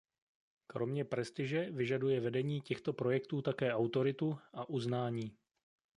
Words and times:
Kromě 0.67 1.05
prestiže 1.05 1.71
vyžaduje 1.71 2.19
vedení 2.19 2.61
těchto 2.61 2.93
projektů 2.93 3.41
také 3.41 3.73
autoritu 3.73 4.37
a 4.53 4.69
uznání. 4.69 5.37